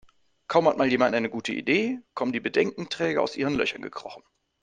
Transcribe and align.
Kaum 0.47 0.67
hat 0.67 0.77
mal 0.79 0.89
jemand 0.89 1.13
eine 1.13 1.29
gute 1.29 1.53
Idee, 1.53 1.99
kommen 2.15 2.31
die 2.31 2.39
Bedenkenträger 2.39 3.21
aus 3.21 3.35
ihren 3.37 3.53
Löchern 3.53 3.83
gekrochen. 3.83 4.23